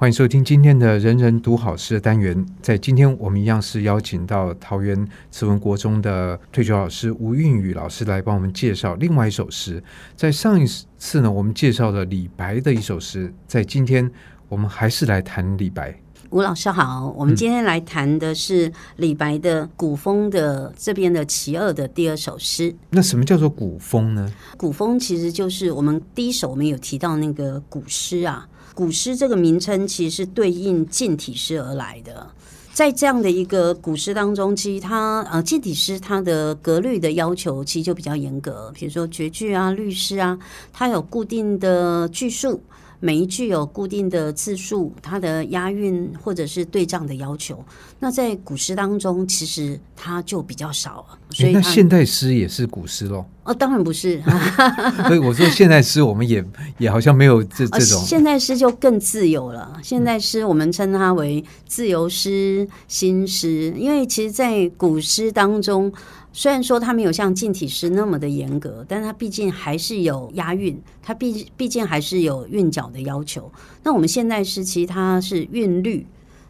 [0.00, 2.46] 欢迎收听今天的人人读好诗的单元。
[2.62, 9.82] 在今天，我们一样是邀请到桃园慈文国中的退休老师吴韵宇老师来帮我们介绍另外一首诗。
[10.14, 10.64] 在上一
[10.98, 13.34] 次呢，我们介绍了李白的一首诗。
[13.48, 14.08] 在今天，
[14.48, 16.00] 我们还是来谈李白。
[16.30, 22.72] 吴老师好，我们今天来谈的是李白的古风的这边的其二的第二首诗。
[22.90, 24.32] 那什么叫做古风呢？
[24.56, 28.46] 古风其实就是我们第一首我们有提到那个古诗啊。
[28.78, 32.24] 古诗这个名称其实是对应近体诗而来的，
[32.72, 40.38] 在这样的一个古诗当中，其实它呃近体诗它的格律的要求其实就比较严格，比如说绝句啊、律诗啊，
[40.72, 42.62] 它有固定的句数。
[43.00, 47.64] 每一句有固定的字数，它的押韵或者是对仗的要求。
[48.00, 51.18] 那在古诗当中，其实它就比较少了。
[51.30, 53.24] 所以，那现代诗也是古诗喽？
[53.44, 54.22] 哦，当然不是。
[55.06, 56.44] 所以我说现代诗，我们也
[56.78, 58.00] 也好像没有这这种。
[58.04, 59.78] 现代诗就更自由了。
[59.82, 65.92] 现代诗我们称它为自由诗、新诗，因为其实，在古诗当中。
[66.32, 73.50] 虽然说它没有像近体诗那么的严格，但它毕竟还是有押韵，它毕毕竟还是有韵脚的要求。
[73.82, 76.06] 那我们现代诗其实它是韵律，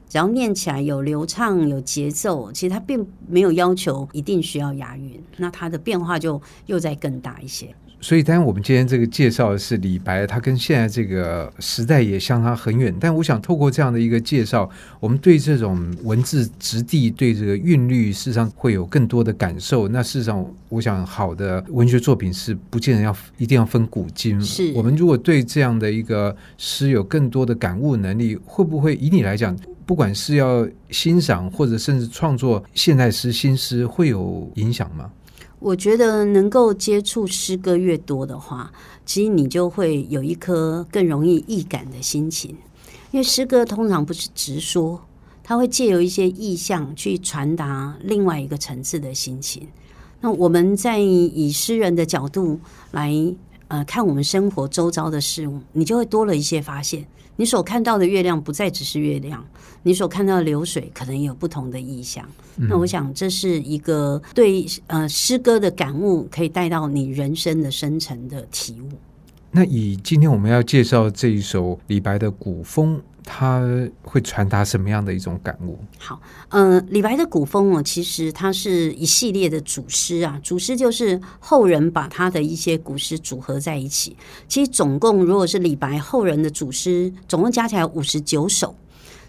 [0.08, 7.74] 只要念起来有流畅、有节奏，其实它并没有要求一定需要押韵，那它的变化就又再更大一些。
[8.00, 12.94] 所以，当然，我们今天这个介绍的是李白，他跟现在这个时代也相差很远。
[13.00, 19.88] 但我想透过这样的一个介绍，我们对这种文字质地、对这个韵律，事实上会有更多的感受。
[19.88, 24.40] 那事实上，我想好的文学作品是不见得要一定要分古今。
[24.40, 35.10] 是我们如果对这样的一个诗有更多的感悟能力，会不会以你来讲，不管是要欣赏或者甚至创作现代诗、新诗，会有影响吗？
[35.60, 38.72] 我觉得能够接触诗歌越多的话，
[39.04, 42.56] 其实你就会有一颗更容易易感的心情。
[43.10, 45.00] 因为诗歌通常不是直说，
[45.42, 49.66] 它会借由一些意象去传达另外一个层次的心情。
[50.20, 52.60] 那我们在以诗人的角度
[52.90, 53.12] 来
[53.68, 57.06] 呃看我们生活周遭的事物，你就会多了一些发现。
[57.36, 59.44] 你所看到的月亮不再只是月亮，
[59.84, 62.28] 你所看到的流水可能也有不同的意象。
[62.56, 62.66] 嗯。
[62.68, 68.88] 那我想这是一个对呃诗歌的感悟，可以带到你人生的深层的体悟。
[69.50, 73.00] 那以今天我们要介绍这一首李白的古风。
[73.30, 73.62] 他
[74.00, 75.78] 会传达什么样的一种感悟？
[75.98, 76.18] 好，
[76.48, 84.16] 嗯，李白的古风哦，其实它是一系列的组诗啊，组诗就是后人把他的一些古诗组合在一起。
[84.48, 88.74] 其实总共如果是李白后人的组诗，总共加起来五十九首。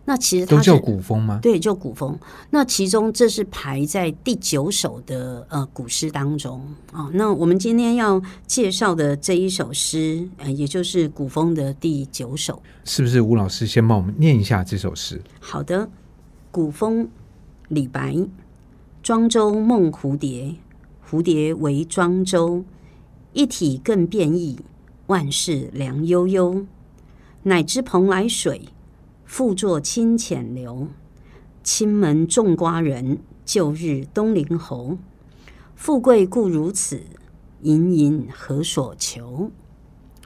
[0.09, 1.37] 那其实它都叫古风吗？
[1.39, 2.17] 对，就古风。
[2.49, 6.59] 那其中这是排在第九首的呃古诗当中
[6.91, 7.11] 啊、哦。
[7.13, 15.21] 那我们今天要介绍的这一首诗，呃，也就是古风的第九首，是不是吴老师先帮我们念一下这首诗？
[15.39, 15.87] 好的，
[16.49, 17.07] 古风，
[17.67, 18.15] 李白。
[19.03, 20.55] 庄周梦蝴蝶，
[21.07, 22.63] 蝴蝶为庄周，
[23.33, 24.57] 一体更变异，
[25.05, 26.65] 万事凉悠悠。
[27.43, 28.69] 乃知蓬莱水。
[29.29, 30.87] 复作清浅流，
[31.61, 34.97] 青门种瓜人，旧日东陵侯。
[35.75, 36.99] 富贵固如此，
[37.61, 39.51] 盈盈何所求？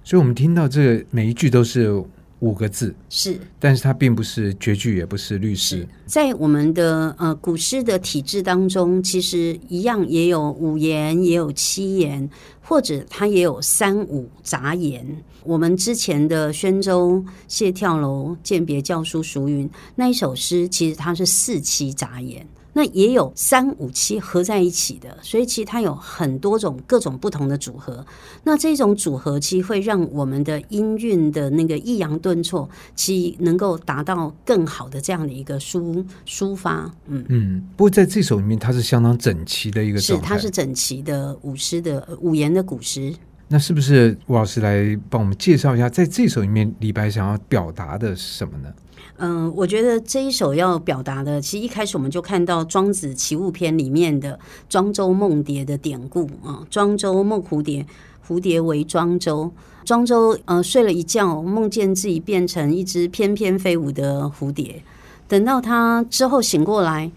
[0.06, 2.02] 所以，我们听到这每一句都是
[2.44, 5.88] 五个字，是，但是它并不是绝句，也不是律诗。
[6.06, 12.30] 在我们的呃古诗的体制当中，其实一样也有五言，也有七言，
[12.62, 15.08] 或者它也有三五杂言。
[15.46, 28.06] 我们之前的宣州谢跳楼饯别教书熟云那一首诗，其实它是四七杂言，那也有三五七合在一起的，所以其实它有很多种各种不同的组合。
[28.44, 36.92] 那这种组合其实会让我们的音韵的那个抑扬顿挫，其实能够达到更好的这样的一个抒抒发。
[37.08, 43.14] 嗯嗯，不过在这首里面，它是相当整齐的一个，是它是整齐的五诗的五言的古诗。
[43.48, 48.74] 那是不是吴老师来帮我们介绍一下，在这首里面，李白想要表达的是什么呢？
[49.18, 54.38] 嗯、我觉得这一首要表达的，其实一开始我们就看到《庄子·齐物篇》里面的
[54.68, 57.86] “庄周梦蝶”的典故啊，“庄周梦蝴蝶，
[58.28, 59.52] 蝴蝶为庄周”。
[59.86, 64.82] 庄周呃睡了一觉，梦见自己变成一只翩翩飞舞的蝴蝶。
[65.28, 67.12] 等到他之后醒过来，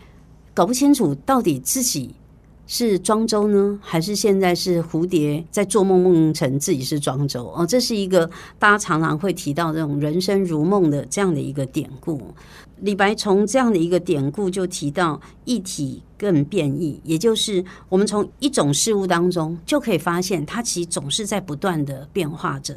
[0.53, 2.15] 搞不清楚到底自己。
[2.67, 7.47] 是庄周呢，还是现在是蝴蝶在做梦梦成自己是庄周？
[7.57, 8.29] 哦，这是一个
[8.59, 12.21] 大家常常会提到这种人生如梦的这样的一个典故。
[12.81, 22.77] 李白从这样的一个典故就提到一体更变异，也就是我们从一种事物当中就可以发现，它其实总是在不断的变化着。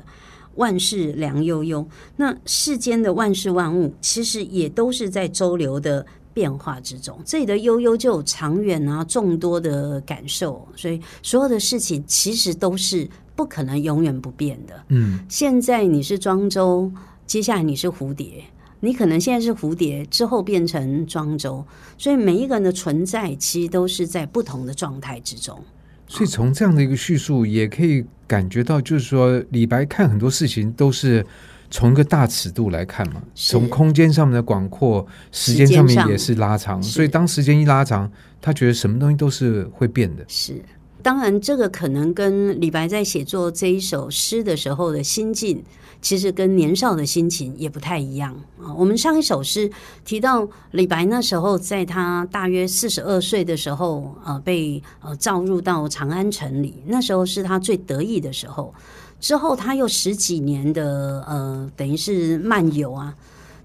[0.56, 1.88] 万事良悠悠。
[2.18, 7.20] 那世间的万事万物，其实也都是在周流的变化之中。
[7.26, 10.68] 这里的悠悠就有长远啊，众多的感受。
[10.76, 14.84] 所以所有的事情其实都是不可能永远不变的。
[14.90, 16.92] 嗯，现在你是庄周，
[17.26, 18.44] 接下来你是蝴蝶。
[18.82, 21.66] 你可能现在是蝴蝶，之后变成庄周，
[21.98, 25.62] 所以每一个人的存在其实都是在不同的状态之中。
[26.08, 31.26] 所以从这样的一个叙述，也可以感觉到，就是说李白看很多事情都是
[31.70, 36.82] 从一个大尺度来看嘛，从空间上面的广阔，时间上面也是拉长。
[36.82, 38.12] 所以当时间一拉长，
[38.42, 40.24] 他觉得什么东西都是会变的。
[40.28, 40.62] 是，
[41.02, 45.64] 当然这个可能跟李白在写作这一首诗的时候的心境。
[46.02, 48.74] 其实跟年少的心情也不太一样啊。
[48.74, 49.70] 我们上一首诗
[50.06, 58.74] 提到李白那时候，在他大约四十二岁的时候，呃，被呃召入到长安城里，那时候是他最得意的时候。
[59.20, 63.14] 之后他又十几年的呃，等于是漫游啊。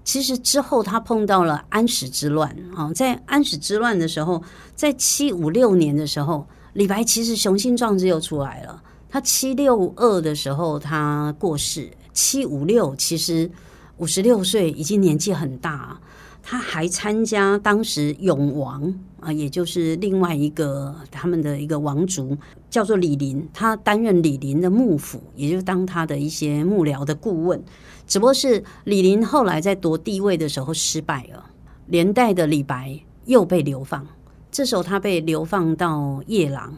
[0.03, 4.43] 其实之后他碰到了安史之乱啊，在安史之乱的时候，
[4.75, 8.83] 在七五六年的时候，李白其实雄心壮志又出来了。
[9.09, 11.89] 他七六二的时候，他过世。
[12.13, 13.49] 七五六，其实
[13.97, 15.99] 五十六岁已经年纪很大，
[16.43, 18.93] 他还参加当时永王
[19.25, 22.37] 啊，也就是另外一个他们的一个王族，
[22.69, 27.59] 叫做李林，他担任李林的幕府，也就当他的一些幕僚的顾问。
[28.05, 31.43] 只不过是李林后来在夺帝位的时候失败了，
[31.87, 34.05] 连带的李白又被流放，
[34.51, 36.71] 这时候他被流放到夜郎。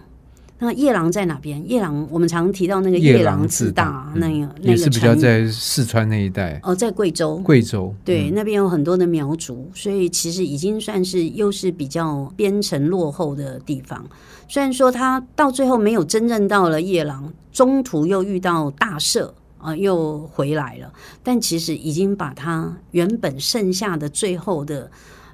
[0.60, 1.64] 那夜郎在哪边？
[1.70, 14.04] 夜郎，我们常提到那个夜郎自大，那个那个也是比较在四川那一带哦，在贵州，贵州对、嗯、那边有很多的苗族，所以其实已经算是又是比较边城落后的地方。
[14.48, 24.90] 虽然说他到最后没有真正到了夜郎，中途又遇到大赦啊，又回来了，但其实已经把他原本剩下的最后的。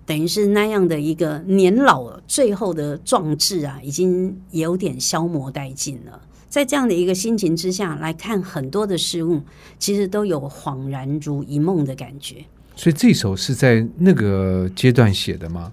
[0.06, 6.22] 等于是那样的一个年老最后的壮志啊，已经有点消磨殆尽了。
[6.50, 9.42] 在这样的一个心情之下来看很多的事物，
[9.80, 12.44] 其实都有恍然如一梦的感觉。
[12.76, 15.72] 所以这首是在那个阶段写的吗？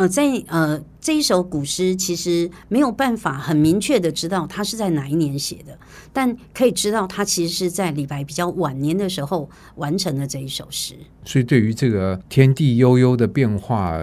[0.00, 5.78] 呃，在呃这一首古诗，其实没有办法很明确的知道他是在哪一年写的，
[6.10, 10.94] 但可以知道他其实是在李白比较晚年的时候完成了这一首诗。
[11.26, 14.00] 所以对于这个天地悠悠的变化，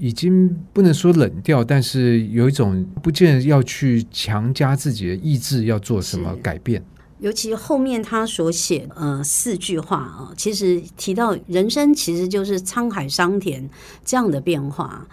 [0.00, 6.82] 已经不能说冷掉，但是有一种不见要去强加自己的意志要做什么改变。
[7.20, 13.68] 尤其后面他所写呃四句话啊，其实提到人生其实就是沧海桑田
[14.04, 15.06] 这样的变化。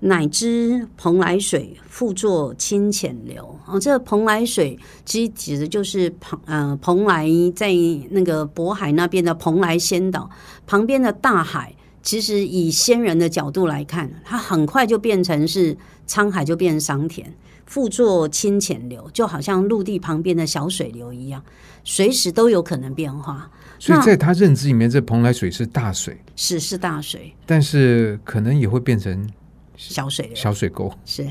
[0.00, 3.58] 乃知蓬莱水，复作清浅流。
[3.64, 7.72] 啊，这个蓬莱水其实指的就是蓬呃蓬莱在
[8.10, 10.28] 那个渤海那边的蓬莱仙岛
[10.66, 11.74] 旁边的大海。
[12.02, 15.74] 其实以仙人的角度来看，它很快就变成是
[16.06, 17.34] 沧海，就变成桑田。
[17.66, 21.42] 复作清浅流，就好像陆地旁边的小水流一样，
[21.82, 23.50] 随时都有可能变化。
[23.78, 29.28] 所以在他认知里面，这蓬莱水是大水，是是大水，但是可能也会变成
[29.76, 30.90] 小水流、小水沟。
[31.04, 31.28] 是，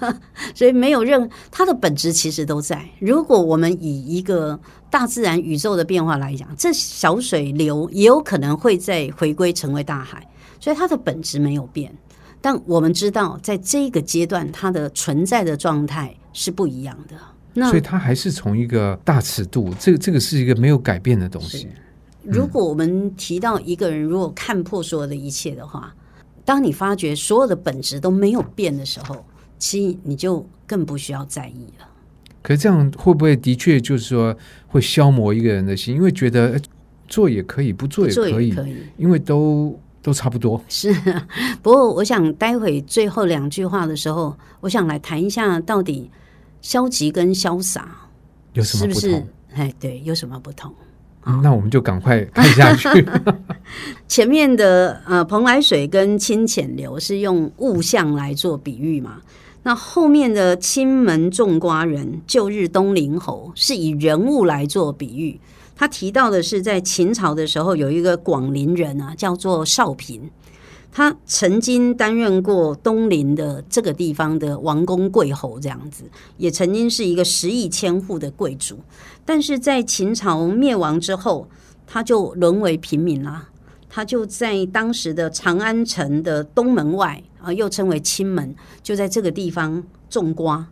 [0.54, 2.88] 所以没有任它的本质其实都在。
[3.00, 10.26] 如果我们以一个大自然宇宙的变化来讲，这小水流也有可能会再回归成为大海，
[10.60, 11.92] 所以它的本质没有变。
[12.40, 17.14] 但我们知道，在这个阶段，它的存在的状态是不一样的。
[17.52, 21.68] 那所以，它还是从一个大尺度，这个这个是一个没有改变的东西。
[22.22, 25.94] 如果我们提到一个人，如果看破所有的一切的话，
[26.44, 29.22] 当你发觉所有的本质都没有变的时候，
[29.58, 31.86] 其实你就更不需要在意了。
[32.40, 34.34] 可是这样会不会的确就是说
[34.66, 35.94] 会消磨一个人的心？
[35.94, 36.58] 因为觉得
[37.06, 39.78] 做也可以，不做也可以，可以，因为都。
[40.02, 40.94] 都差不多是，
[41.62, 46.10] 不过我想待会最后两句话的时候，我想来谈一下到底
[46.62, 48.08] 消极跟潇洒
[48.54, 49.00] 有什么不同？
[49.00, 49.26] 是不是？
[49.54, 50.72] 哎，对，有什么不同？
[51.26, 53.06] 嗯，那我们就赶快看下去。
[54.08, 59.20] 前面的呃，蓬莱水跟清浅流是用物象来做比喻嘛？
[59.62, 65.38] 那后面的青门种瓜人，旧日东陵侯是以人物来做比喻。
[65.80, 70.30] 他提到的是，在秦朝的时候，有一个广陵人啊，叫做少平，
[70.92, 76.04] 他曾经担任过东陵的这个地方的王公贵侯，这样子，
[76.36, 78.78] 也曾经是一个十亿千户的贵族。
[79.24, 81.48] 但是在秦朝灭亡之后，
[81.86, 83.48] 他就沦为平民啦。
[83.88, 90.68] 他就在当时的长安城的东门外啊，又称为青门，就在这个地方种瓜。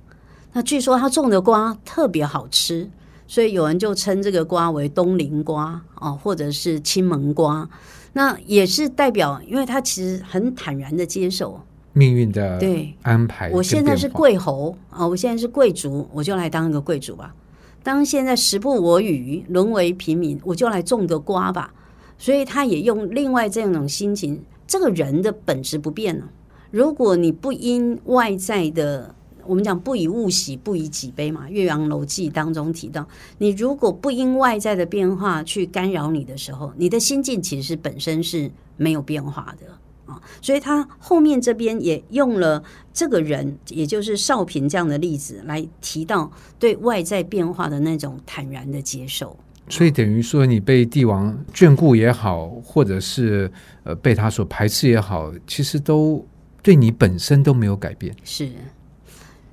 [0.52, 2.90] 那据说他种的瓜特别好吃。
[3.28, 7.68] 所以有人就称这个瓜为东林瓜哦，或者是青门瓜。
[8.14, 11.60] 那也是代表，因为他其实很坦然的接受
[11.92, 13.50] 命运的对安排。
[13.52, 17.34] 我现在是贵侯啊，我现在是贵族，我就来当一个贵族吧。
[17.82, 21.72] 当现在时不我与，沦为平民，我就来种个瓜吧。
[22.16, 24.42] 所以他也用另外这样一种心情。
[24.66, 26.24] 这个人的本质不变了。
[26.70, 29.14] 如果你不因外在的，
[29.48, 40.20] 我们讲不以物喜，不以己悲嘛，《岳阳楼记》当中提到，你如果不因外在的变化去干扰你的时候，你的心境其实本身是没有变化的啊。
[40.42, 42.62] 所以他后面这边也用了
[42.92, 49.34] 这个人，也就是少平这样的例子来提到对外在变化的那种坦然的接受。
[49.70, 53.50] 所以等于说，你被帝王眷顾也好，或者是
[53.84, 56.22] 呃被他所排斥也好，其实都
[56.62, 58.14] 对你本身都没有改变。
[58.24, 58.50] 是。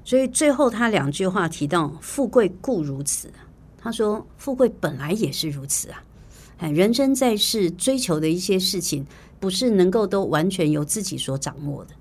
[0.06, 3.28] 所以最后他两句话提到“富贵固如此”，
[3.76, 6.04] 他说：“富贵本来也是如此啊！
[6.60, 9.04] 哎，人生在世追求的一些事情，
[9.40, 11.92] 不是能够都完全由自己所掌握的。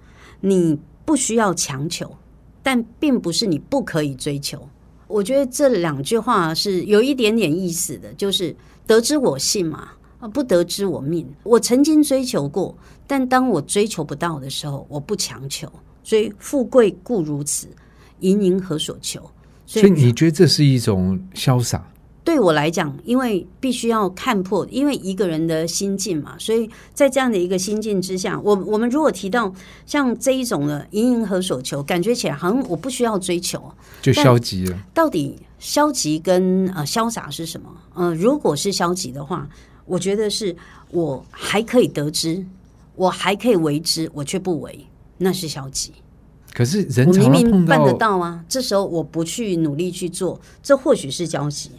[0.40, 2.14] 你不需要强求，
[2.62, 4.68] 但并不是你不可以追求。
[5.06, 8.54] 我觉得这两句话是有一点点意思的，就是
[8.86, 9.92] 得之我幸嘛，
[10.32, 11.26] 不得之我命。
[11.42, 15.66] 我曾经追求过，但当我追求不到的时候，我不强求。
[16.02, 17.66] 所以富贵固如此。”
[18.20, 19.30] 盈盈何所求？
[19.66, 21.90] 所以你觉得这是一种潇洒？
[22.22, 29.52] 对我来讲，因为必须要看破，因为一个人的心境嘛，所以在这样的一个心境之下，我我们如果提到
[29.84, 34.78] 像这一种的盈盈何所求，感觉起来好像我不需要追求，就消极了。
[34.94, 37.70] 到底消极跟呃潇洒是什么？
[37.92, 39.46] 呃，如果是消极的话，
[39.84, 40.56] 我觉得是
[40.90, 42.42] 我还可以得知，
[42.96, 44.86] 我还可以为之，我却不为，
[45.18, 45.92] 那是消极。
[46.54, 51.72] 可是人我明明办得到啊，这时候我不去努力去做，这或许是焦急。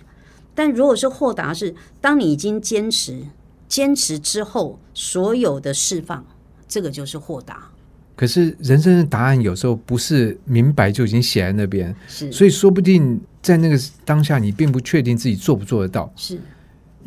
[0.54, 3.24] 但如果是豁达，是当你已经坚持，
[3.70, 6.26] 坚持之后所有的释放，
[6.68, 7.70] 这个就是豁达。
[8.18, 16.12] 可是人生的答案有时候不是明白就已经写在那边，是，所以说不定在那个当下，你并不确定自己做不做得到。
[16.18, 16.38] 是。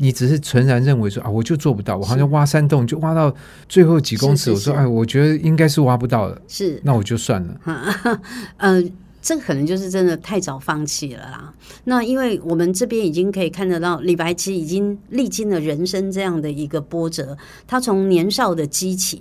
[0.01, 3.35] 你只是纯然认为说啊，我就做不到，我好像挖山洞就挖到
[3.69, 7.61] 最后几公尺，我说哎，我觉得应该是挖不到了，是，那我就算了。
[7.65, 8.21] 嗯、
[8.57, 8.91] 呃，
[9.21, 11.53] 这个可能就是真的太早放弃了啦。
[11.85, 17.37] 那因为我们这边已经可以看得到，李白其实已经历经了人生这样的一个波折，
[17.67, 19.21] 他从年少的激情，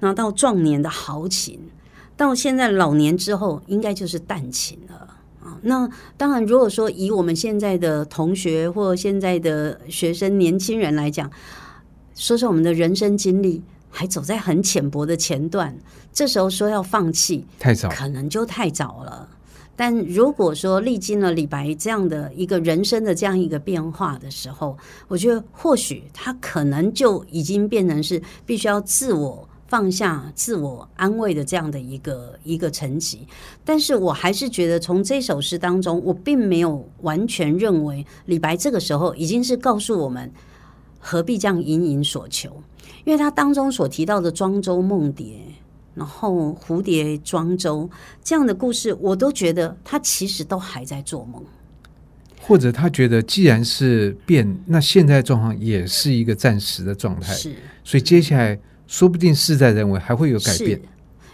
[0.00, 1.60] 然后到壮年的豪情，
[2.16, 5.06] 到现在老年之后，应该就是淡情了。
[5.62, 11.30] 那当然，如果说以我们现在的同学或现在的学生、年轻人来讲，
[12.14, 15.76] 说说我们的人生经历还走在很浅薄的前段，
[16.12, 19.28] 这时候说要放弃，太早，可能就太早了。
[19.76, 29.48] 但如果说历经了李白这样的一个人生的这样一个变化的时候，我觉得或许他可能就已经变成是必须要自我。
[29.68, 33.26] 放下自我安慰的这样的一个一个层级，
[33.66, 40.32] 但是我还是觉得从这首诗当中，我并没有完全认为李白这个时候已经是告诉我们
[40.98, 42.62] 何必这样隐隐所求，
[43.04, 45.38] 因为他当中所提到的庄周梦蝶，
[45.94, 47.90] 然后蝴蝶庄周
[48.24, 51.44] 这样的故事，我都觉得他其实都还在做梦，
[52.40, 58.58] 或者他觉得既然是变，那现在状况也是一个暂时的状态，是，所以接下来。
[58.88, 60.80] 说不定事在人为，还会有改变。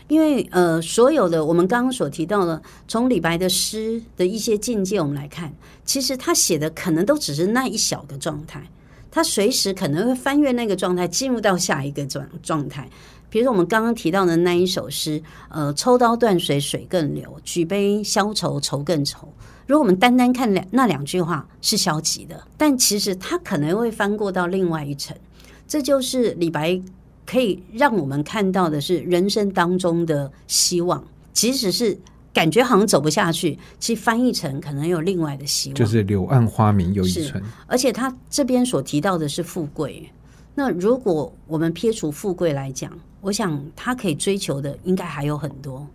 [0.09, 5.51] 因为呃，所有的我们刚刚所提到的，从李白的诗的一些境界，我们来看，
[5.87, 8.63] 其实他写的可能都只是那一小个状态，
[9.11, 12.87] 他随时可能会翻越那个状态，进入到下一个状状态。
[13.31, 19.27] 比如说我们刚刚提到的那一首诗，呃，抽刀断水水更流，举杯消愁愁更愁。
[19.67, 25.17] 如果我们单单看两那两句话是消极的，但其实他可能会翻过到另外一层，
[25.67, 26.79] 这就是李白。
[27.26, 31.02] 可以让我们看到的是人生当中的希望，
[31.33, 31.99] 即使是
[32.33, 37.43] 感觉好像走不下去，其实翻译成可能有另外的希望，就是柳暗花明又一村。
[37.66, 40.11] 而且他这边所提到的是富贵，
[40.54, 45.87] 那如果我们撇除富贵来讲，我想他可以追求的应该还有很多。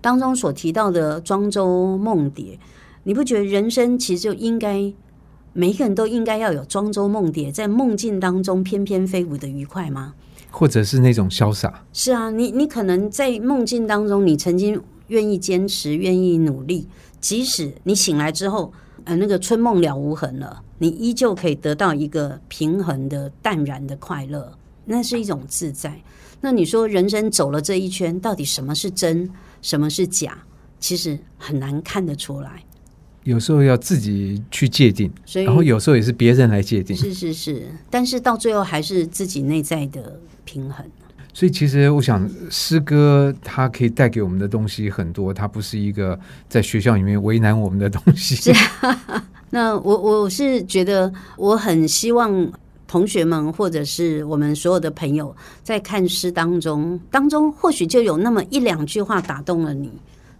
[0.00, 2.58] 当中所提到的庄周梦蝶，
[3.02, 4.92] 你不觉得人生其实就应该
[5.52, 10.14] 每一个人都应该要有庄周梦蝶，在梦境当中翩翩飞舞的愉快吗？
[10.50, 16.88] 或者是那种潇洒，是啊，你你可能在梦境当中，你曾经愿意坚持，愿意努力，
[17.20, 18.72] 即使你醒来之后，
[19.04, 24.52] 呃，那个春梦了无痕了，你依旧可以得到一个平衡的、淡然的快乐，
[24.84, 26.00] 那是一种自在。
[26.40, 29.28] 那你说人生走了这一圈，到底什么是真，
[29.62, 30.38] 什么是假？
[30.78, 32.62] 其实很难看得出来。
[33.24, 35.10] 有时候要自己去界定，
[35.44, 36.96] 然后有时候也是别人来界定。
[36.96, 40.82] 是是是，但是到最后还是自己内在的平衡。
[41.34, 48.34] 所以其实我想，诗歌它可以带给我们的东西很多，它不是一个在学校里面为难我们的东西。
[48.40, 52.50] 是啊， 那我我是觉得，我很希望
[52.88, 59.92] 同学们或者是我们所有的朋友，在看诗当中，当中或许就有那么一两句话打动了你。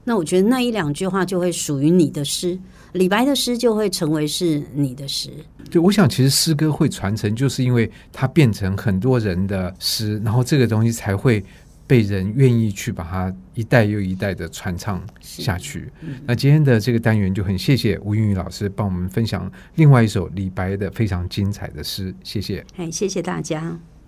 [0.02, 2.58] 那我觉得那一两句话就会属于你的诗。
[2.96, 5.30] 李白的诗就会成为是你的诗。
[5.70, 11.44] 对，我想其实诗歌会传承，就是因为它变成很多人的诗，然后这个东西才会
[11.86, 15.90] 被人愿意去把它一代又一代的传唱下去。
[16.02, 22.64] 嗯、那今天的这个单元就很谢谢吴云宇老师帮我们分享另外一首李白的非常精彩的诗，谢谢。
[22.76, 23.78] 哎，谢谢大家。